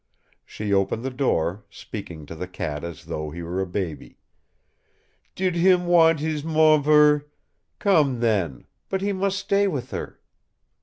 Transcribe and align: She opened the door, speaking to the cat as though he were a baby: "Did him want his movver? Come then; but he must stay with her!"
She 0.47 0.73
opened 0.73 1.03
the 1.03 1.11
door, 1.11 1.63
speaking 1.69 2.25
to 2.25 2.33
the 2.33 2.47
cat 2.47 2.83
as 2.83 3.05
though 3.05 3.29
he 3.29 3.43
were 3.43 3.61
a 3.61 3.67
baby: 3.67 4.17
"Did 5.35 5.53
him 5.53 5.85
want 5.85 6.19
his 6.19 6.41
movver? 6.41 7.25
Come 7.77 8.19
then; 8.19 8.65
but 8.89 9.01
he 9.01 9.13
must 9.13 9.37
stay 9.37 9.67
with 9.67 9.91
her!" 9.91 10.19